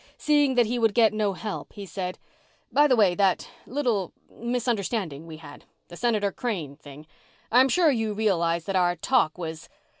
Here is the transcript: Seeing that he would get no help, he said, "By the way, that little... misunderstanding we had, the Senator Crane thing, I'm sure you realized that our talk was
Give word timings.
Seeing 0.17 0.55
that 0.55 0.65
he 0.65 0.79
would 0.79 0.95
get 0.95 1.13
no 1.13 1.33
help, 1.33 1.73
he 1.73 1.85
said, 1.85 2.17
"By 2.71 2.87
the 2.87 2.95
way, 2.95 3.13
that 3.13 3.51
little... 3.67 4.13
misunderstanding 4.31 5.27
we 5.27 5.37
had, 5.37 5.65
the 5.89 5.95
Senator 5.95 6.31
Crane 6.31 6.75
thing, 6.75 7.05
I'm 7.51 7.69
sure 7.69 7.91
you 7.91 8.15
realized 8.15 8.65
that 8.65 8.75
our 8.75 8.95
talk 8.95 9.37
was 9.37 9.69